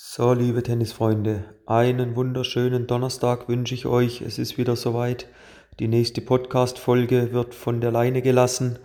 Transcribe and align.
So, 0.00 0.32
liebe 0.32 0.62
Tennisfreunde, 0.62 1.42
einen 1.66 2.14
wunderschönen 2.14 2.86
Donnerstag 2.86 3.48
wünsche 3.48 3.74
ich 3.74 3.84
euch. 3.84 4.20
Es 4.20 4.38
ist 4.38 4.56
wieder 4.56 4.76
soweit. 4.76 5.26
Die 5.80 5.88
nächste 5.88 6.20
Podcast-Folge 6.20 7.32
wird 7.32 7.52
von 7.52 7.80
der 7.80 7.90
Leine 7.90 8.22
gelassen 8.22 8.78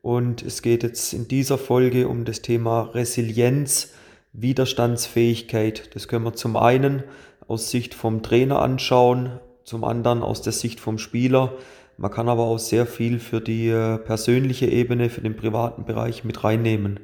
und 0.00 0.42
es 0.42 0.62
geht 0.62 0.84
jetzt 0.84 1.12
in 1.12 1.26
dieser 1.26 1.58
Folge 1.58 2.06
um 2.06 2.24
das 2.24 2.40
Thema 2.40 2.82
Resilienz, 2.82 3.94
Widerstandsfähigkeit. 4.32 5.92
Das 5.96 6.06
können 6.06 6.24
wir 6.24 6.34
zum 6.34 6.56
einen 6.56 7.02
aus 7.48 7.72
Sicht 7.72 7.92
vom 7.92 8.22
Trainer 8.22 8.62
anschauen, 8.62 9.40
zum 9.64 9.82
anderen 9.82 10.22
aus 10.22 10.40
der 10.40 10.52
Sicht 10.52 10.78
vom 10.78 10.98
Spieler. 10.98 11.52
Man 11.96 12.12
kann 12.12 12.28
aber 12.28 12.44
auch 12.44 12.60
sehr 12.60 12.86
viel 12.86 13.18
für 13.18 13.40
die 13.40 13.70
äh, 13.70 13.98
persönliche 13.98 14.66
Ebene, 14.66 15.10
für 15.10 15.20
den 15.20 15.34
privaten 15.34 15.84
Bereich 15.84 16.22
mit 16.22 16.44
reinnehmen. 16.44 17.00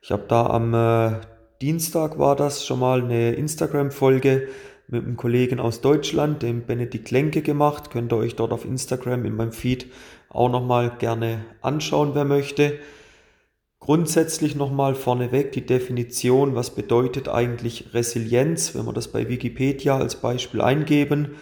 Ich 0.00 0.12
habe 0.12 0.24
da 0.26 0.46
am 0.46 0.72
äh, 0.72 1.20
Dienstag 1.62 2.18
war 2.18 2.34
das 2.34 2.66
schon 2.66 2.80
mal 2.80 3.04
eine 3.04 3.34
Instagram-Folge 3.34 4.48
mit 4.88 5.04
einem 5.04 5.16
Kollegen 5.16 5.60
aus 5.60 5.80
Deutschland, 5.80 6.42
dem 6.42 6.66
Benedikt 6.66 7.12
Lenke 7.12 7.40
gemacht. 7.40 7.92
Könnt 7.92 8.12
ihr 8.12 8.16
euch 8.16 8.34
dort 8.34 8.52
auf 8.52 8.64
Instagram 8.64 9.24
in 9.24 9.36
meinem 9.36 9.52
Feed 9.52 9.86
auch 10.28 10.48
nochmal 10.48 10.90
gerne 10.98 11.44
anschauen, 11.60 12.16
wer 12.16 12.24
möchte. 12.24 12.80
Grundsätzlich 13.78 14.56
nochmal 14.56 14.96
vorneweg 14.96 15.52
die 15.52 15.64
Definition, 15.64 16.56
was 16.56 16.74
bedeutet 16.74 17.28
eigentlich 17.28 17.94
Resilienz, 17.94 18.74
wenn 18.74 18.84
wir 18.84 18.92
das 18.92 19.06
bei 19.06 19.28
Wikipedia 19.28 19.96
als 19.96 20.16
Beispiel 20.16 20.62
eingeben, 20.62 21.36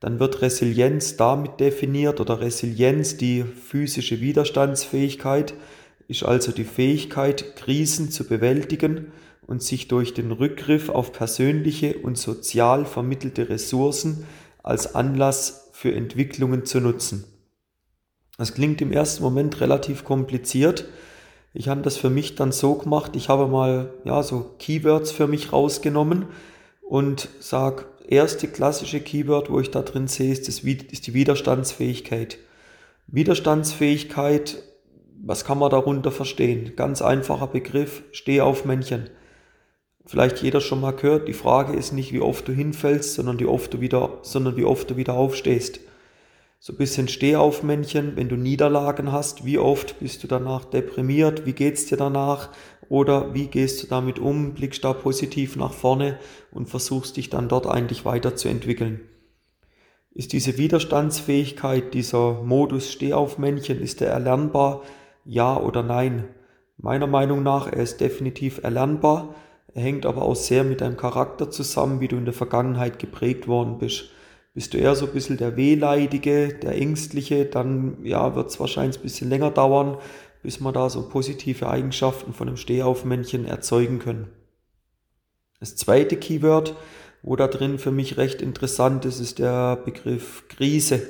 dann 0.00 0.18
wird 0.18 0.40
Resilienz 0.40 1.18
damit 1.18 1.60
definiert 1.60 2.22
oder 2.22 2.40
Resilienz 2.40 3.18
die 3.18 3.44
physische 3.44 4.22
Widerstandsfähigkeit 4.22 5.52
ist 6.08 6.22
also 6.22 6.52
die 6.52 6.64
Fähigkeit, 6.64 7.54
Krisen 7.56 8.10
zu 8.10 8.26
bewältigen 8.26 9.12
und 9.48 9.62
sich 9.62 9.88
durch 9.88 10.12
den 10.12 10.30
Rückgriff 10.30 10.90
auf 10.90 11.10
persönliche 11.10 11.96
und 11.98 12.18
sozial 12.18 12.84
vermittelte 12.84 13.48
Ressourcen 13.48 14.26
als 14.62 14.94
Anlass 14.94 15.70
für 15.72 15.92
Entwicklungen 15.92 16.66
zu 16.66 16.80
nutzen. 16.80 17.24
Das 18.36 18.52
klingt 18.52 18.82
im 18.82 18.92
ersten 18.92 19.22
Moment 19.22 19.60
relativ 19.62 20.04
kompliziert. 20.04 20.84
Ich 21.54 21.68
habe 21.68 21.80
das 21.80 21.96
für 21.96 22.10
mich 22.10 22.34
dann 22.34 22.52
so 22.52 22.74
gemacht, 22.74 23.16
ich 23.16 23.30
habe 23.30 23.48
mal 23.48 23.94
ja 24.04 24.22
so 24.22 24.54
Keywords 24.58 25.12
für 25.12 25.26
mich 25.26 25.50
rausgenommen 25.50 26.26
und 26.82 27.30
sage, 27.40 27.86
erste 28.06 28.48
klassische 28.48 29.00
Keyword, 29.00 29.50
wo 29.50 29.60
ich 29.60 29.70
da 29.70 29.80
drin 29.80 30.08
sehe, 30.08 30.30
ist, 30.30 30.46
das, 30.46 30.58
ist 30.58 31.06
die 31.06 31.14
Widerstandsfähigkeit. 31.14 32.36
Widerstandsfähigkeit, 33.06 34.62
was 35.22 35.46
kann 35.46 35.58
man 35.58 35.70
darunter 35.70 36.12
verstehen? 36.12 36.74
Ganz 36.76 37.00
einfacher 37.00 37.46
Begriff, 37.46 38.02
steh 38.12 38.42
auf 38.42 38.66
Männchen 38.66 39.08
vielleicht 40.08 40.42
jeder 40.42 40.60
schon 40.60 40.80
mal 40.80 40.92
gehört, 40.92 41.28
die 41.28 41.34
Frage 41.34 41.74
ist 41.74 41.92
nicht, 41.92 42.12
wie 42.12 42.20
oft 42.20 42.48
du 42.48 42.52
hinfällst, 42.52 43.14
sondern 43.14 43.38
wie 43.38 43.46
oft 43.46 43.74
du 43.74 43.80
wieder, 43.80 44.18
sondern 44.22 44.56
wie 44.56 44.64
oft 44.64 44.90
du 44.90 44.96
wieder 44.96 45.14
aufstehst. 45.14 45.80
So 46.58 46.72
ein 46.72 46.76
bisschen 46.76 47.06
Stehaufmännchen, 47.06 48.16
wenn 48.16 48.28
du 48.28 48.36
Niederlagen 48.36 49.12
hast, 49.12 49.44
wie 49.44 49.58
oft 49.58 50.00
bist 50.00 50.24
du 50.24 50.26
danach 50.26 50.64
deprimiert, 50.64 51.46
wie 51.46 51.52
geht's 51.52 51.86
dir 51.86 51.96
danach 51.96 52.48
oder 52.88 53.34
wie 53.34 53.46
gehst 53.46 53.82
du 53.82 53.86
damit 53.86 54.18
um, 54.18 54.54
blickst 54.54 54.82
da 54.82 54.94
positiv 54.94 55.56
nach 55.56 55.72
vorne 55.72 56.18
und 56.50 56.68
versuchst 56.68 57.16
dich 57.16 57.30
dann 57.30 57.48
dort 57.48 57.66
eigentlich 57.66 58.04
weiterzuentwickeln. 58.04 59.02
Ist 60.10 60.32
diese 60.32 60.58
Widerstandsfähigkeit, 60.58 61.94
dieser 61.94 62.42
Modus 62.42 62.90
Stehaufmännchen, 62.90 63.80
ist 63.80 64.00
der 64.00 64.08
erlernbar? 64.08 64.82
Ja 65.24 65.60
oder 65.60 65.82
nein? 65.82 66.24
Meiner 66.78 67.06
Meinung 67.06 67.42
nach, 67.42 67.66
er 67.66 67.82
ist 67.82 68.00
definitiv 68.00 68.64
erlernbar, 68.64 69.28
er 69.28 69.34
hängt 69.78 70.06
aber 70.06 70.22
auch 70.22 70.36
sehr 70.36 70.64
mit 70.64 70.80
deinem 70.80 70.96
Charakter 70.96 71.50
zusammen, 71.50 72.00
wie 72.00 72.08
du 72.08 72.16
in 72.16 72.24
der 72.24 72.34
Vergangenheit 72.34 72.98
geprägt 72.98 73.48
worden 73.48 73.78
bist. 73.78 74.10
Bist 74.54 74.74
du 74.74 74.78
eher 74.78 74.94
so 74.94 75.06
ein 75.06 75.12
bisschen 75.12 75.36
der 75.36 75.56
Wehleidige, 75.56 76.54
der 76.54 76.74
Ängstliche, 76.74 77.44
dann 77.44 77.98
ja, 78.02 78.34
wird 78.34 78.48
es 78.50 78.58
wahrscheinlich 78.58 78.98
ein 78.98 79.02
bisschen 79.02 79.28
länger 79.28 79.50
dauern, 79.50 79.98
bis 80.42 80.60
wir 80.60 80.72
da 80.72 80.90
so 80.90 81.08
positive 81.08 81.68
Eigenschaften 81.68 82.32
von 82.32 82.48
einem 82.48 82.56
Stehaufmännchen 82.56 83.44
erzeugen 83.44 83.98
können. 83.98 84.28
Das 85.60 85.76
zweite 85.76 86.16
Keyword, 86.16 86.76
wo 87.22 87.36
da 87.36 87.48
drin 87.48 87.78
für 87.78 87.90
mich 87.90 88.16
recht 88.16 88.42
interessant 88.42 89.04
ist, 89.04 89.20
ist 89.20 89.38
der 89.38 89.76
Begriff 89.76 90.44
Krise. 90.48 91.02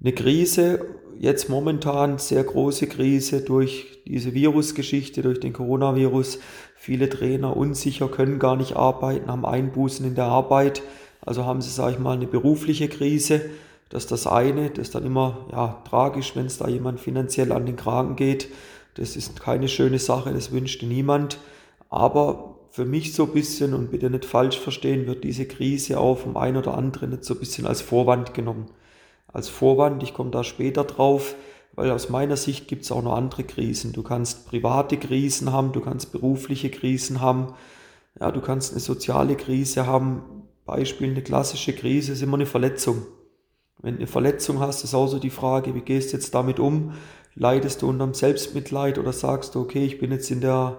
Eine 0.00 0.12
Krise, 0.12 0.84
jetzt 1.18 1.48
momentan 1.48 2.18
sehr 2.18 2.44
große 2.44 2.86
Krise 2.86 3.40
durch 3.40 4.02
diese 4.06 4.34
Virusgeschichte, 4.34 5.22
durch 5.22 5.40
den 5.40 5.52
Coronavirus, 5.52 6.38
Viele 6.76 7.08
Trainer 7.08 7.56
unsicher, 7.56 8.08
können 8.08 8.38
gar 8.38 8.56
nicht 8.56 8.76
arbeiten, 8.76 9.30
haben 9.30 9.44
Einbußen 9.44 10.06
in 10.06 10.14
der 10.14 10.26
Arbeit. 10.26 10.82
Also 11.24 11.44
haben 11.44 11.60
sie, 11.60 11.70
sage 11.70 11.94
ich 11.94 11.98
mal, 11.98 12.12
eine 12.14 12.26
berufliche 12.26 12.88
Krise. 12.88 13.40
Das 13.88 14.04
ist 14.04 14.12
das 14.12 14.26
eine. 14.26 14.70
Das 14.70 14.88
ist 14.88 14.94
dann 14.94 15.04
immer 15.04 15.46
ja, 15.50 15.82
tragisch, 15.88 16.36
wenn 16.36 16.46
es 16.46 16.58
da 16.58 16.68
jemand 16.68 17.00
finanziell 17.00 17.52
an 17.52 17.66
den 17.66 17.76
Kragen 17.76 18.14
geht. 18.14 18.48
Das 18.94 19.16
ist 19.16 19.40
keine 19.40 19.68
schöne 19.68 19.98
Sache, 19.98 20.32
das 20.32 20.52
wünschte 20.52 20.86
niemand. 20.86 21.38
Aber 21.90 22.56
für 22.70 22.84
mich 22.84 23.14
so 23.14 23.24
ein 23.24 23.32
bisschen, 23.32 23.74
und 23.74 23.90
bitte 23.90 24.10
nicht 24.10 24.24
falsch 24.24 24.58
verstehen, 24.58 25.06
wird 25.06 25.24
diese 25.24 25.46
Krise 25.46 25.98
auch 25.98 26.18
vom 26.18 26.36
einen 26.36 26.56
oder 26.56 26.76
anderen 26.76 27.10
nicht 27.10 27.24
so 27.24 27.34
ein 27.34 27.40
bisschen 27.40 27.66
als 27.66 27.80
Vorwand 27.80 28.34
genommen. 28.34 28.66
Als 29.32 29.48
Vorwand, 29.48 30.02
ich 30.02 30.14
komme 30.14 30.30
da 30.30 30.44
später 30.44 30.84
drauf, 30.84 31.34
weil 31.76 31.90
aus 31.90 32.08
meiner 32.08 32.36
Sicht 32.36 32.66
gibt 32.66 32.84
es 32.84 32.90
auch 32.90 33.02
noch 33.02 33.14
andere 33.14 33.44
Krisen. 33.44 33.92
Du 33.92 34.02
kannst 34.02 34.48
private 34.48 34.96
Krisen 34.96 35.52
haben, 35.52 35.72
du 35.72 35.80
kannst 35.80 36.10
berufliche 36.10 36.70
Krisen 36.70 37.20
haben, 37.20 37.54
ja, 38.18 38.32
du 38.32 38.40
kannst 38.40 38.72
eine 38.72 38.80
soziale 38.80 39.36
Krise 39.36 39.86
haben. 39.86 40.22
Beispiel, 40.64 41.10
eine 41.10 41.22
klassische 41.22 41.74
Krise 41.74 42.12
ist 42.12 42.22
immer 42.22 42.38
eine 42.38 42.46
Verletzung. 42.46 43.02
Wenn 43.80 43.94
du 43.94 43.98
eine 44.00 44.06
Verletzung 44.06 44.58
hast, 44.58 44.82
ist 44.82 44.94
auch 44.94 45.06
so 45.06 45.18
die 45.18 45.30
Frage, 45.30 45.74
wie 45.74 45.82
gehst 45.82 46.12
du 46.12 46.16
jetzt 46.16 46.34
damit 46.34 46.58
um? 46.58 46.94
Leidest 47.34 47.82
du 47.82 47.88
unterm 47.88 48.14
Selbstmitleid 48.14 48.98
oder 48.98 49.12
sagst 49.12 49.54
du, 49.54 49.60
okay, 49.60 49.84
ich 49.84 49.98
bin 49.98 50.10
jetzt 50.10 50.30
in 50.30 50.40
der 50.40 50.78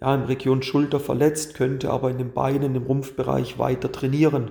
ja, 0.00 0.14
in 0.14 0.24
Region 0.24 0.62
Schulter 0.62 1.00
verletzt, 1.00 1.54
könnte 1.54 1.90
aber 1.90 2.10
in 2.10 2.18
den 2.18 2.32
Beinen, 2.32 2.74
im 2.74 2.82
Rumpfbereich 2.82 3.58
weiter 3.58 3.90
trainieren. 3.90 4.50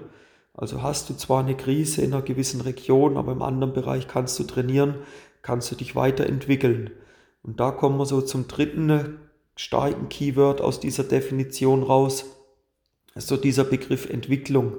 Also 0.56 0.82
hast 0.82 1.10
du 1.10 1.16
zwar 1.16 1.44
eine 1.44 1.56
Krise 1.56 2.02
in 2.02 2.14
einer 2.14 2.22
gewissen 2.22 2.62
Region, 2.62 3.18
aber 3.18 3.32
im 3.32 3.42
anderen 3.42 3.74
Bereich 3.74 4.08
kannst 4.08 4.40
du 4.40 4.44
trainieren, 4.44 4.96
kannst 5.44 5.72
du 5.72 5.76
dich 5.76 5.96
weiterentwickeln. 5.96 6.90
Und 7.44 7.60
da 7.60 7.70
kommen 7.70 7.98
wir 8.00 8.08
so 8.08 8.22
zum 8.22 8.48
dritten 8.48 9.20
starken 9.56 10.10
Keyword 10.10 10.62
aus 10.62 10.80
dieser 10.80 11.04
Definition 11.04 11.84
raus. 11.84 12.26
Ist 13.14 13.28
so 13.28 13.38
dieser 13.38 13.66
Begriff 13.66 14.10
Entwicklung. 14.10 14.78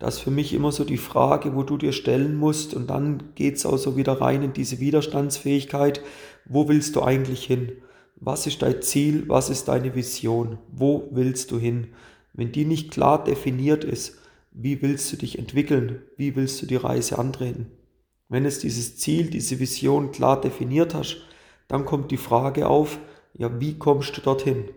Das 0.00 0.16
ist 0.16 0.20
für 0.20 0.30
mich 0.30 0.52
immer 0.52 0.72
so 0.72 0.84
die 0.84 0.96
Frage, 0.96 1.54
wo 1.54 1.62
du 1.62 1.76
dir 1.76 1.92
stellen 1.92 2.36
musst. 2.36 2.74
Und 2.74 2.88
dann 2.90 3.34
geht's 3.34 3.66
auch 3.66 3.76
so 3.76 3.96
wieder 3.96 4.20
rein 4.20 4.42
in 4.42 4.52
diese 4.52 4.80
Widerstandsfähigkeit. 4.80 6.02
Wo 6.44 6.68
willst 6.68 6.96
du 6.96 7.02
eigentlich 7.02 7.44
hin? 7.44 7.72
Was 8.16 8.46
ist 8.46 8.62
dein 8.62 8.82
Ziel? 8.82 9.28
Was 9.28 9.50
ist 9.50 9.68
deine 9.68 9.94
Vision? 9.94 10.58
Wo 10.72 11.08
willst 11.12 11.50
du 11.52 11.58
hin? 11.58 11.88
Wenn 12.32 12.52
die 12.52 12.64
nicht 12.64 12.90
klar 12.90 13.22
definiert 13.22 13.84
ist, 13.84 14.18
wie 14.52 14.82
willst 14.82 15.12
du 15.12 15.16
dich 15.16 15.38
entwickeln? 15.38 16.02
Wie 16.16 16.34
willst 16.34 16.62
du 16.62 16.66
die 16.66 16.76
Reise 16.76 17.18
antreten? 17.18 17.70
Wenn 18.28 18.44
es 18.44 18.58
dieses 18.58 18.98
Ziel, 18.98 19.30
diese 19.30 19.58
Vision 19.58 20.12
klar 20.12 20.40
definiert 20.40 20.94
hast, 20.94 21.18
dann 21.66 21.84
kommt 21.84 22.10
die 22.10 22.18
Frage 22.18 22.68
auf, 22.68 22.98
ja, 23.34 23.60
wie 23.60 23.78
kommst 23.78 24.16
du 24.16 24.20
dorthin? 24.20 24.70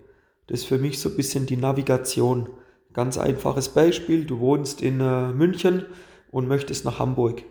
Das 0.47 0.61
ist 0.61 0.67
für 0.67 0.77
mich 0.77 0.99
so 0.99 1.09
ein 1.09 1.15
bisschen 1.15 1.45
die 1.45 1.57
Navigation. 1.57 2.49
Ganz 2.93 3.17
einfaches 3.17 3.69
Beispiel, 3.69 4.25
du 4.25 4.39
wohnst 4.39 4.81
in 4.81 4.99
äh, 4.99 5.31
München 5.31 5.85
und 6.31 6.47
möchtest 6.47 6.85
nach 6.85 6.99
Hamburg. 6.99 7.43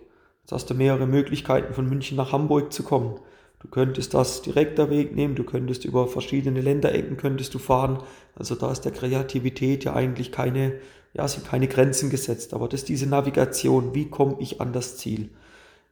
Jetzt 0.43 0.53
hast 0.53 0.71
du 0.71 0.75
mehrere 0.75 1.07
Möglichkeiten, 1.07 1.75
von 1.75 1.89
München 1.89 2.17
nach 2.17 2.33
Hamburg 2.33 2.73
zu 2.73 2.83
kommen. 2.83 3.21
Du 3.61 3.69
könntest 3.69 4.15
das 4.15 4.41
direkter 4.41 4.89
Weg 4.89 5.15
nehmen, 5.15 5.35
du 5.35 5.45
könntest 5.45 5.85
über 5.85 6.09
verschiedene 6.09 6.63
Länderecken 6.63 7.19
könntest 7.19 7.53
du 7.53 7.59
fahren. 7.59 8.03
Also 8.35 8.55
da 8.55 8.73
ist 8.73 8.83
der 8.83 8.93
Kreativität 8.93 9.85
ja 9.85 9.95
eigentlich 9.95 10.33
keine, 10.33 10.81
ja, 11.13 11.29
sind 11.29 11.47
keine 11.47 11.69
Grenzen 11.69 12.09
gesetzt. 12.09 12.55
Aber 12.55 12.69
das 12.69 12.81
ist 12.81 12.89
diese 12.89 13.07
Navigation, 13.07 13.95
wie 13.95 14.09
komme 14.09 14.37
ich 14.41 14.63
an 14.63 14.73
das 14.73 14.97
Ziel? 14.97 15.29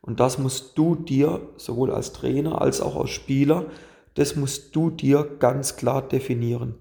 Und 0.00 0.20
das 0.20 0.38
musst 0.38 0.78
du 0.78 0.94
dir, 0.94 1.40
sowohl 1.56 1.90
als 1.92 2.12
Trainer 2.12 2.60
als 2.62 2.80
auch 2.80 2.96
als 2.96 3.10
Spieler, 3.10 3.66
das 4.14 4.36
musst 4.36 4.74
du 4.74 4.90
dir 4.90 5.36
ganz 5.38 5.76
klar 5.76 6.02
definieren. 6.06 6.74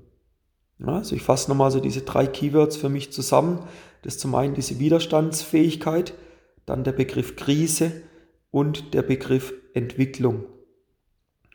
Also 0.83 1.15
ich 1.15 1.23
fasse 1.23 1.49
nochmal 1.49 1.71
so 1.71 1.79
diese 1.79 2.01
drei 2.01 2.27
Keywords 2.27 2.77
für 2.77 2.89
mich 2.89 3.11
zusammen. 3.11 3.59
Das 4.03 4.15
ist 4.15 4.21
zum 4.21 4.35
einen 4.35 4.53
diese 4.53 4.79
Widerstandsfähigkeit, 4.79 6.13
dann 6.65 6.83
der 6.83 6.91
Begriff 6.91 7.35
Krise 7.35 8.03
und 8.51 8.93
der 8.93 9.01
Begriff 9.01 9.53
Entwicklung. 9.73 10.45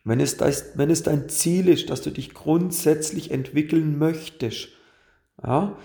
Wenn 0.04 0.18
es, 0.18 0.36
das, 0.36 0.76
wenn 0.76 0.90
es 0.90 1.04
dein 1.04 1.28
Ziel 1.28 1.68
ist, 1.68 1.90
dass 1.90 2.02
du 2.02 2.10
dich 2.10 2.34
grundsätzlich 2.34 3.30
entwickeln 3.30 3.98
möchtest, 3.98 4.68
ja, 5.42 5.76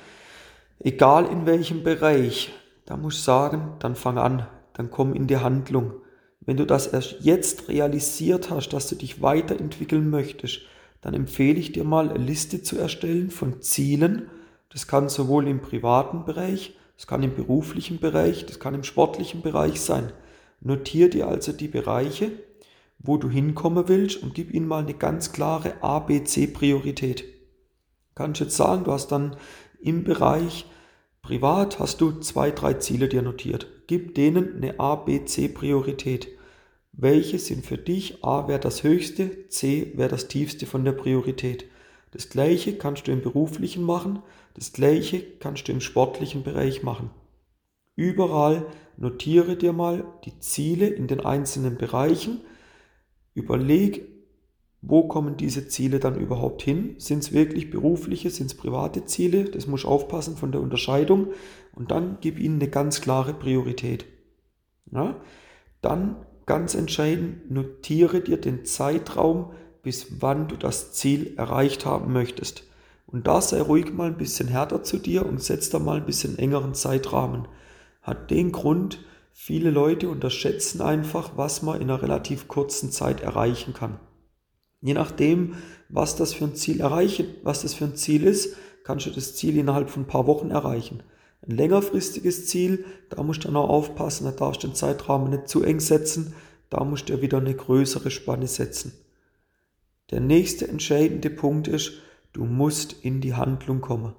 egal 0.80 1.26
in 1.26 1.46
welchem 1.46 1.84
Bereich, 1.84 2.52
da 2.86 2.98
musst 2.98 3.20
du 3.20 3.24
sagen, 3.24 3.74
dann 3.80 3.96
fang 3.96 4.18
an, 4.18 4.48
dann 4.78 4.92
komm 4.92 5.14
in 5.14 5.28
die 5.28 5.38
Handlung. 5.38 5.94
Wenn 6.42 6.58
du 6.58 6.66
das 6.66 6.88
erst 6.88 7.18
jetzt 7.22 7.68
realisiert 7.68 8.52
hast, 8.52 8.70
dass 8.70 8.88
du 8.88 8.96
dich 8.96 9.22
weiterentwickeln 9.22 10.10
möchtest, 10.10 10.62
dann 11.02 11.14
empfehle 11.14 11.60
ich 11.60 11.72
dir 11.72 11.84
mal 11.84 12.10
eine 12.10 12.24
Liste 12.24 12.62
zu 12.62 12.78
erstellen 12.78 13.30
von 13.32 13.62
Zielen, 13.62 14.30
Das 14.70 14.86
kann 14.86 15.10
sowohl 15.10 15.48
im 15.48 15.62
privaten 15.62 16.26
Bereich, 16.26 16.78
das 16.98 17.08
kann 17.08 17.24
im 17.24 17.36
beruflichen 17.36 18.00
Bereich, 18.00 18.46
das 18.46 18.60
kann 18.60 18.76
im 18.76 18.84
sportlichen 18.84 19.42
Bereich 19.42 19.82
sein. 19.82 20.12
Notier 20.62 21.10
dir 21.10 21.28
also 21.28 21.54
die 21.54 21.70
Bereiche, 21.70 22.32
wo 23.00 23.18
du 23.18 23.30
hinkommen 23.30 23.88
willst 23.88 24.22
und 24.22 24.34
gib 24.34 24.54
ihnen 24.54 24.68
mal 24.68 24.84
eine 24.84 24.94
ganz 24.94 25.32
klare 25.32 25.82
ABC-Priorität. 25.82 27.24
Kannst 28.14 28.42
jetzt 28.42 28.58
sagen, 28.58 28.84
du 28.84 28.92
hast 28.92 29.12
dann 29.12 29.38
im 29.82 30.04
Bereich 30.04 30.66
privat 31.28 31.78
hast 31.80 32.00
du 32.00 32.22
zwei, 32.22 32.52
drei 32.52 32.76
Ziele 32.76 33.10
dir 33.10 33.22
notiert. 33.22 33.68
Gib 33.88 34.16
denen 34.16 34.56
eine 34.56 34.80
ABC-Priorität. 34.80 36.30
Welche 36.94 37.38
sind 37.38 37.66
für 37.66 37.78
dich 37.78 38.24
A 38.24 38.48
wäre 38.48 38.62
das 38.62 38.84
höchste, 38.84 39.50
C 39.50 39.92
wäre 39.96 40.08
das 40.08 40.30
tiefste 40.30 40.66
von 40.66 40.86
der 40.86 40.94
Priorität. 40.94 41.66
Das 42.12 42.30
gleiche 42.30 42.78
kannst 42.78 43.08
du 43.08 43.12
im 43.12 43.22
beruflichen 43.22 43.84
machen, 43.84 44.20
das 44.54 44.72
gleiche 44.72 45.22
kannst 45.22 45.68
du 45.68 45.74
im 45.74 45.82
sportlichen 45.82 46.44
Bereich 46.44 46.82
machen. 46.82 47.10
Überall 47.98 48.66
notiere 48.96 49.58
dir 49.58 49.74
mal 49.74 50.06
die 50.24 50.40
Ziele 50.40 50.88
in 50.88 51.08
den 51.08 51.20
einzelnen 51.20 51.78
Bereichen. 51.78 52.40
Überleg, 53.34 54.08
wo 54.90 55.04
kommen 55.04 55.36
diese 55.36 55.68
Ziele 55.68 56.00
dann 56.00 56.16
überhaupt 56.16 56.62
hin? 56.62 56.96
Sind 56.98 57.20
es 57.20 57.34
wirklich 57.34 57.70
berufliche, 57.70 58.30
sind 58.30 58.48
es 58.48 58.56
private 58.56 59.04
Ziele? 59.04 59.44
Das 59.44 59.68
muss 59.68 59.84
aufpassen 59.84 60.38
von 60.38 60.54
der 60.54 60.62
Unterscheidung. 60.62 61.28
Und 61.74 61.92
dann 61.92 62.20
gib 62.22 62.40
ihnen 62.40 62.56
eine 62.56 62.70
ganz 62.70 63.02
klare 63.02 63.34
Priorität. 63.34 64.06
Ja? 64.92 65.18
Dann 65.82 66.16
ganz 66.46 66.74
entscheidend, 66.74 67.52
notiere 67.52 68.22
dir 68.22 68.38
den 68.38 68.64
Zeitraum, 68.64 69.52
bis 69.84 70.22
wann 70.22 70.48
du 70.48 70.56
das 70.56 70.94
Ziel 70.94 71.34
erreicht 71.36 71.86
haben 71.86 72.14
möchtest. 72.14 72.64
Und 73.08 73.28
da 73.28 73.42
sei 73.42 73.62
ruhig 73.62 73.94
mal 73.94 74.08
ein 74.08 74.18
bisschen 74.18 74.48
härter 74.48 74.84
zu 74.84 75.00
dir 75.00 75.26
und 75.26 75.44
setz 75.44 75.70
da 75.70 75.80
mal 75.80 75.98
ein 75.98 76.06
bisschen 76.06 76.40
engeren 76.40 76.74
Zeitrahmen. 76.74 77.50
Hat 78.02 78.32
den 78.32 78.54
Grund, 78.54 79.04
viele 79.34 79.70
Leute 79.70 80.08
unterschätzen 80.08 80.82
einfach, 80.82 81.32
was 81.36 81.62
man 81.62 81.82
in 81.82 81.90
einer 81.90 82.02
relativ 82.02 82.48
kurzen 82.48 82.90
Zeit 82.90 83.20
erreichen 83.20 83.74
kann. 83.74 84.00
Je 84.82 84.94
nachdem, 84.94 85.56
was 85.90 86.16
das 86.16 86.34
für 86.34 86.46
ein 86.46 86.56
Ziel 86.56 86.82
erreichen, 86.82 87.28
was 87.44 87.62
das 87.62 87.74
für 87.74 87.86
ein 87.86 87.96
Ziel 87.96 88.24
ist, 88.24 88.56
kannst 88.84 89.06
du 89.06 89.12
das 89.12 89.36
Ziel 89.36 89.58
innerhalb 89.58 89.90
von 89.90 90.04
ein 90.04 90.08
paar 90.08 90.28
Wochen 90.28 90.52
erreichen. 90.52 91.04
Ein 91.48 91.56
längerfristiges 91.56 92.48
Ziel, 92.48 92.86
da 93.10 93.24
musst 93.24 93.44
du 93.44 93.48
dann 93.48 93.58
auch 93.58 93.70
aufpassen, 93.70 94.26
da 94.26 94.32
darfst 94.32 94.64
du 94.64 94.68
den 94.68 94.76
Zeitrahmen 94.76 95.30
nicht 95.30 95.48
zu 95.48 95.64
eng 95.64 95.80
setzen, 95.80 96.34
da 96.70 96.84
musst 96.84 97.10
du 97.10 97.22
wieder 97.22 97.38
eine 97.38 97.54
größere 97.54 98.12
Spanne 98.12 98.48
setzen. 98.48 98.94
Der 100.12 100.20
nächste 100.20 100.68
entscheidende 100.68 101.30
Punkt 101.30 101.68
ist, 101.68 101.94
du 102.34 102.46
musst 102.46 102.94
in 103.04 103.22
die 103.22 103.34
Handlung 103.34 103.82
kommen. 103.82 104.14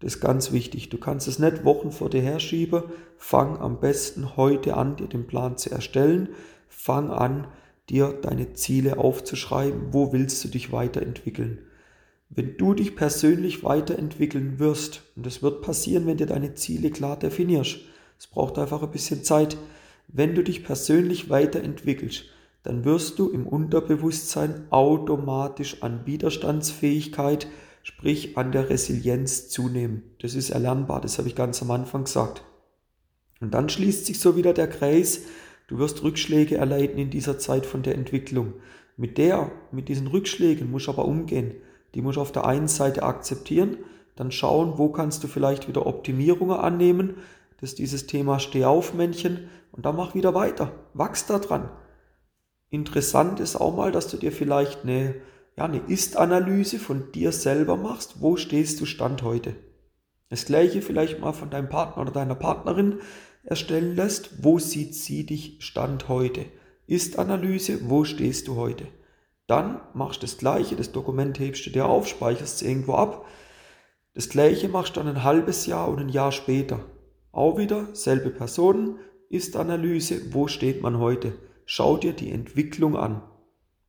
Das 0.00 0.14
ist 0.14 0.20
ganz 0.20 0.52
wichtig. 0.52 0.90
Du 0.90 0.98
kannst 0.98 1.26
es 1.26 1.38
nicht 1.38 1.64
Wochen 1.64 1.90
vor 1.90 2.08
dir 2.08 2.22
herschieben. 2.22 2.84
Fang 3.16 3.58
am 3.58 3.80
besten 3.80 4.36
heute 4.36 4.76
an, 4.76 4.96
dir 4.96 5.08
den 5.08 5.26
Plan 5.26 5.56
zu 5.56 5.70
erstellen. 5.70 6.28
Fang 6.68 7.10
an, 7.10 7.48
dir 7.90 8.18
deine 8.22 8.54
Ziele 8.54 8.98
aufzuschreiben. 8.98 9.92
Wo 9.92 10.12
willst 10.12 10.44
du 10.44 10.48
dich 10.48 10.72
weiterentwickeln? 10.72 11.58
Wenn 12.30 12.56
du 12.56 12.74
dich 12.74 12.94
persönlich 12.94 13.64
weiterentwickeln 13.64 14.58
wirst, 14.58 15.02
und 15.16 15.24
das 15.24 15.42
wird 15.42 15.62
passieren, 15.62 16.06
wenn 16.06 16.18
du 16.18 16.26
deine 16.26 16.54
Ziele 16.54 16.90
klar 16.90 17.18
definierst, 17.18 17.78
es 18.18 18.26
braucht 18.26 18.58
einfach 18.58 18.82
ein 18.82 18.90
bisschen 18.90 19.24
Zeit, 19.24 19.56
wenn 20.08 20.34
du 20.34 20.42
dich 20.42 20.64
persönlich 20.64 21.30
weiterentwickelst, 21.30 22.24
dann 22.62 22.84
wirst 22.84 23.18
du 23.18 23.30
im 23.30 23.46
Unterbewusstsein 23.46 24.66
automatisch 24.70 25.82
an 25.82 26.06
Widerstandsfähigkeit, 26.06 27.46
sprich 27.82 28.36
an 28.36 28.52
der 28.52 28.68
Resilienz 28.68 29.48
zunehmen. 29.48 30.02
Das 30.20 30.34
ist 30.34 30.50
erlernbar, 30.50 31.00
das 31.00 31.18
habe 31.18 31.28
ich 31.28 31.34
ganz 31.34 31.62
am 31.62 31.70
Anfang 31.70 32.04
gesagt. 32.04 32.44
Und 33.40 33.54
dann 33.54 33.68
schließt 33.68 34.04
sich 34.04 34.20
so 34.20 34.36
wieder 34.36 34.52
der 34.52 34.68
Kreis, 34.68 35.22
du 35.68 35.78
wirst 35.78 36.02
Rückschläge 36.02 36.56
erleiden 36.56 36.98
in 36.98 37.10
dieser 37.10 37.38
Zeit 37.38 37.64
von 37.64 37.82
der 37.82 37.94
Entwicklung. 37.94 38.54
Mit 38.96 39.16
der, 39.16 39.52
mit 39.70 39.88
diesen 39.88 40.08
Rückschlägen 40.08 40.70
musst 40.70 40.88
du 40.88 40.90
aber 40.90 41.04
umgehen. 41.04 41.54
Die 41.94 42.02
musst 42.02 42.16
du 42.16 42.20
auf 42.20 42.32
der 42.32 42.44
einen 42.44 42.68
Seite 42.68 43.04
akzeptieren, 43.04 43.78
dann 44.16 44.32
schauen, 44.32 44.76
wo 44.76 44.88
kannst 44.88 45.22
du 45.22 45.28
vielleicht 45.28 45.68
wieder 45.68 45.86
Optimierungen 45.86 46.58
annehmen. 46.58 47.14
Das 47.60 47.70
ist 47.70 47.78
dieses 47.78 48.06
Thema 48.06 48.40
Stehaufmännchen 48.40 49.48
und 49.70 49.86
dann 49.86 49.94
mach 49.94 50.14
wieder 50.16 50.34
weiter. 50.34 50.72
Wachs 50.94 51.26
da 51.26 51.38
dran. 51.38 51.70
Interessant 52.70 53.38
ist 53.38 53.56
auch 53.56 53.76
mal, 53.76 53.92
dass 53.92 54.08
du 54.08 54.16
dir 54.16 54.32
vielleicht 54.32 54.82
eine, 54.82 55.14
ja, 55.56 55.64
eine 55.64 55.78
Ist-Analyse 55.86 56.78
von 56.78 57.12
dir 57.12 57.32
selber 57.32 57.76
machst. 57.76 58.20
Wo 58.20 58.36
stehst 58.36 58.80
du 58.80 58.86
Stand 58.86 59.22
heute? 59.22 59.54
Das 60.28 60.44
gleiche 60.44 60.82
vielleicht 60.82 61.20
mal 61.20 61.32
von 61.32 61.48
deinem 61.48 61.68
Partner 61.68 62.02
oder 62.02 62.12
deiner 62.12 62.34
Partnerin 62.34 62.98
erstellen 63.48 63.96
lässt. 63.96 64.44
Wo 64.44 64.58
sieht 64.58 64.94
sie 64.94 65.24
dich 65.24 65.56
Stand 65.60 66.08
heute? 66.08 66.44
Ist-Analyse, 66.86 67.88
wo 67.88 68.04
stehst 68.04 68.48
du 68.48 68.56
heute? 68.56 68.86
Dann 69.46 69.80
machst 69.94 70.22
du 70.22 70.26
das 70.26 70.36
gleiche, 70.36 70.76
das 70.76 70.92
Dokument 70.92 71.38
hebst 71.38 71.64
du 71.66 71.70
dir 71.70 71.86
auf, 71.86 72.06
speicherst 72.06 72.56
es 72.56 72.62
irgendwo 72.62 72.94
ab. 72.94 73.26
Das 74.14 74.28
gleiche 74.28 74.68
machst 74.68 74.96
du 74.96 75.00
dann 75.00 75.16
ein 75.16 75.24
halbes 75.24 75.66
Jahr 75.66 75.88
und 75.88 75.98
ein 75.98 76.08
Jahr 76.10 76.32
später. 76.32 76.80
Auch 77.32 77.56
wieder 77.56 77.94
selbe 77.94 78.30
Personen, 78.30 78.98
Ist-Analyse, 79.30 80.34
wo 80.34 80.48
steht 80.48 80.82
man 80.82 80.98
heute? 80.98 81.32
Schau 81.64 81.96
dir 81.96 82.12
die 82.12 82.30
Entwicklung 82.30 82.96
an. 82.96 83.22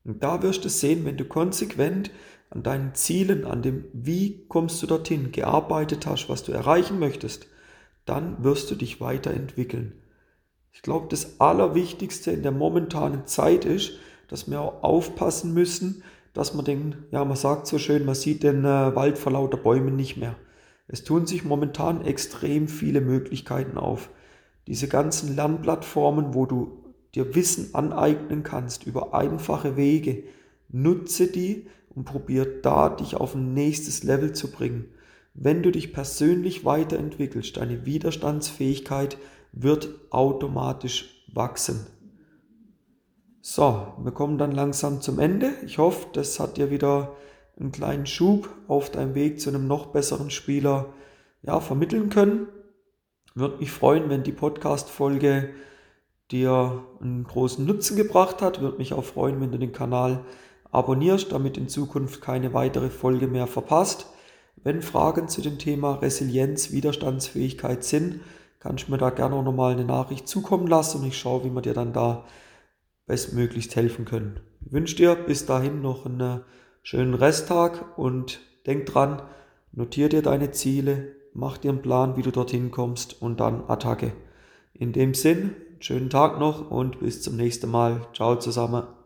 Und 0.05 0.23
da 0.23 0.41
wirst 0.41 0.63
du 0.65 0.69
sehen, 0.69 1.05
wenn 1.05 1.17
du 1.17 1.25
konsequent 1.25 2.12
an 2.50 2.63
deinen 2.63 2.95
Zielen, 2.95 3.45
an 3.45 3.62
dem 3.62 3.85
Wie 3.94 4.45
kommst 4.47 4.81
du 4.81 4.88
dorthin, 4.88 5.31
gearbeitet 5.31 6.05
hast, 6.05 6.29
was 6.29 6.44
du 6.44 6.51
erreichen 6.51 7.00
möchtest, 7.00 7.47
dann 8.09 8.44
wirst 8.44 8.71
du 8.71 8.75
dich 8.75 9.00
weiterentwickeln. 9.00 9.94
Ich 10.71 10.81
glaube, 10.81 11.07
das 11.09 11.39
Allerwichtigste 11.39 12.31
in 12.31 12.44
der 12.44 12.51
momentanen 12.51 13.27
Zeit 13.27 13.65
ist, 13.65 13.94
dass 14.27 14.50
wir 14.50 14.61
auch 14.61 14.83
aufpassen 14.83 15.53
müssen, 15.53 16.03
dass 16.33 16.53
man 16.53 16.65
den, 16.65 16.95
ja, 17.11 17.25
man 17.25 17.38
sagt 17.38 17.67
so 17.67 17.77
schön, 17.77 18.06
man 18.06 18.15
sieht 18.15 18.44
den 18.44 18.63
äh, 18.63 18.95
Wald 18.95 19.17
vor 19.17 19.33
lauter 19.33 19.57
Bäumen 19.57 19.95
nicht 19.95 20.17
mehr. 20.17 20.35
Es 20.88 21.03
tun 21.03 21.27
sich 21.27 21.44
momentan 21.44 22.03
extrem 22.06 22.67
viele 22.67 23.01
Möglichkeiten 23.01 23.77
auf. 23.77 24.09
Diese 24.67 24.88
ganzen 24.88 25.35
Lernplattformen, 25.35 26.33
wo 26.33 26.45
du 26.45 26.83
dir 27.15 27.35
Wissen 27.35 27.75
aneignen 27.75 28.44
kannst 28.44 28.85
über 28.85 29.13
einfache 29.13 29.75
Wege, 29.75 30.23
nutze 30.69 31.27
die 31.27 31.67
und 31.95 32.05
probier 32.05 32.62
da, 32.62 32.89
dich 32.89 33.15
auf 33.15 33.35
ein 33.35 33.53
nächstes 33.53 34.03
Level 34.03 34.33
zu 34.33 34.51
bringen. 34.51 34.85
Wenn 35.33 35.63
du 35.63 35.71
dich 35.71 35.93
persönlich 35.93 36.65
weiterentwickelst, 36.65 37.57
deine 37.57 37.85
Widerstandsfähigkeit 37.85 39.17
wird 39.51 39.89
automatisch 40.09 41.25
wachsen. 41.33 41.88
So, 43.41 43.93
wir 44.03 44.12
kommen 44.12 44.38
dann 44.38 44.51
langsam 44.51 45.01
zum 45.01 45.19
Ende. 45.19 45.53
Ich 45.65 45.77
hoffe, 45.77 46.07
das 46.13 46.39
hat 46.39 46.57
dir 46.57 46.71
wieder 46.71 47.15
einen 47.59 47.71
kleinen 47.71 48.05
Schub 48.05 48.50
auf 48.67 48.89
deinem 48.89 49.15
Weg 49.15 49.39
zu 49.39 49.50
einem 49.50 49.67
noch 49.67 49.88
besseren 49.88 50.29
Spieler 50.29 50.93
ja, 51.41 51.59
vermitteln 51.59 52.09
können. 52.09 52.48
Würde 53.36 53.57
mich 53.57 53.71
freuen, 53.71 54.09
wenn 54.09 54.24
die 54.24 54.31
Podcast-Folge 54.31 55.50
dir 56.31 56.83
einen 57.01 57.24
großen 57.24 57.65
Nutzen 57.65 57.95
gebracht 57.95 58.41
hat. 58.41 58.62
Würde 58.62 58.77
mich 58.77 58.93
auch 58.93 59.03
freuen, 59.03 59.39
wenn 59.41 59.51
du 59.51 59.57
den 59.57 59.71
Kanal 59.71 60.25
abonnierst, 60.71 61.31
damit 61.31 61.57
in 61.57 61.69
Zukunft 61.69 62.21
keine 62.21 62.53
weitere 62.53 62.89
Folge 62.89 63.27
mehr 63.27 63.48
verpasst. 63.48 64.07
Wenn 64.63 64.82
Fragen 64.82 65.28
zu 65.28 65.42
dem 65.42 65.58
Thema 65.58 65.96
Resilienz, 65.96 66.72
Widerstandsfähigkeit 66.72 67.84
sind, 67.84 68.22
kannst 68.60 68.88
du 68.88 68.92
mir 68.92 68.98
da 68.98 69.10
gerne 69.10 69.36
auch 69.36 69.44
nochmal 69.44 69.74
eine 69.74 69.86
Nachricht 69.86 70.28
zukommen 70.28 70.68
lassen 70.68 71.01
und 71.01 71.08
ich 71.08 71.18
schaue, 71.18 71.46
wie 71.46 71.50
wir 71.50 71.62
dir 71.62 71.74
dann 71.74 71.94
da 71.94 72.25
bestmöglichst 73.08 73.75
helfen 73.75 74.06
können. 74.06 74.39
Ich 74.66 74.74
wünsche 74.74 74.96
dir 74.96 75.16
bis 75.16 75.46
dahin 75.46 75.82
noch 75.82 76.06
einen 76.06 76.42
schönen 76.84 77.13
Resttag 77.13 77.98
und 77.98 78.42
denk 78.66 78.86
dran, 78.86 79.22
notier 79.72 80.10
dir 80.10 80.22
deine 80.22 80.51
Ziele, 80.51 81.16
mach 81.34 81.58
dir 81.58 81.72
einen 81.72 81.82
Plan, 81.82 82.18
wie 82.18 82.22
du 82.22 82.32
dorthin 82.32 82.72
kommst 82.72 83.22
und 83.22 83.39
dann 83.39 83.63
Attacke. 83.70 84.13
In 84.74 84.92
dem 84.94 85.13
Sinn, 85.13 85.56
schönen 85.80 86.10
Tag 86.10 86.39
noch 86.39 86.70
und 86.70 87.00
bis 87.00 87.22
zum 87.22 87.38
nächsten 87.38 87.72
Mal. 87.72 88.01
Ciao 88.13 88.36
zusammen. 88.36 88.99